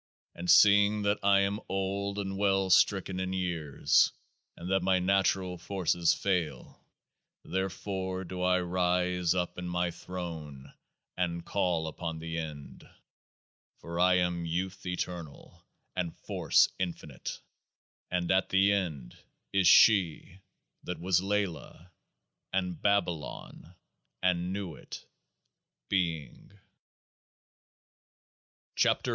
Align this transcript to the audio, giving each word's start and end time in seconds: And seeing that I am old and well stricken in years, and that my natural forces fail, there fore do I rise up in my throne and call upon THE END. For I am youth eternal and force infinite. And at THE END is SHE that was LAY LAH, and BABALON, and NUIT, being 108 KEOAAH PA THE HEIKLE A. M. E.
And 0.33 0.49
seeing 0.49 1.03
that 1.03 1.19
I 1.21 1.41
am 1.41 1.59
old 1.69 2.17
and 2.17 2.35
well 2.35 2.71
stricken 2.71 3.19
in 3.19 3.33
years, 3.33 4.11
and 4.57 4.71
that 4.71 4.81
my 4.81 4.97
natural 4.97 5.59
forces 5.59 6.11
fail, 6.11 6.83
there 7.43 7.69
fore 7.69 8.23
do 8.23 8.41
I 8.41 8.61
rise 8.61 9.35
up 9.35 9.59
in 9.59 9.67
my 9.69 9.91
throne 9.91 10.73
and 11.15 11.45
call 11.45 11.85
upon 11.85 12.17
THE 12.17 12.39
END. 12.39 12.89
For 13.77 13.99
I 13.99 14.15
am 14.15 14.43
youth 14.43 14.87
eternal 14.87 15.67
and 15.95 16.17
force 16.17 16.67
infinite. 16.79 17.39
And 18.09 18.31
at 18.31 18.49
THE 18.49 18.71
END 18.71 19.15
is 19.53 19.67
SHE 19.67 20.39
that 20.81 20.99
was 20.99 21.21
LAY 21.21 21.45
LAH, 21.45 21.89
and 22.51 22.81
BABALON, 22.81 23.75
and 24.23 24.51
NUIT, 24.51 25.05
being 25.89 26.31
108 26.31 26.57
KEOAAH 28.77 28.83
PA 28.83 28.83
THE 28.83 28.87
HEIKLE 28.87 28.89
A. 28.89 28.93
M. 28.93 28.97
E. 28.97 28.99